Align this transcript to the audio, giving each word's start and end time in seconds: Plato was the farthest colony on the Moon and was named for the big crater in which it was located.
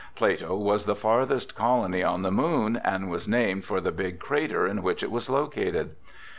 Plato 0.15 0.55
was 0.55 0.87
the 0.87 0.95
farthest 0.95 1.55
colony 1.55 2.01
on 2.01 2.23
the 2.23 2.31
Moon 2.31 2.81
and 2.83 3.07
was 3.07 3.27
named 3.27 3.65
for 3.65 3.79
the 3.79 3.91
big 3.91 4.17
crater 4.17 4.65
in 4.65 4.81
which 4.81 5.03
it 5.03 5.11
was 5.11 5.29
located. 5.29 5.91